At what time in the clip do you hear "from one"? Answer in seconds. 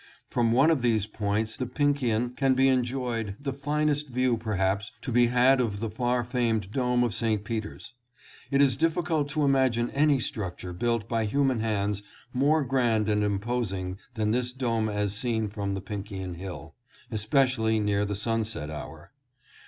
0.31-0.71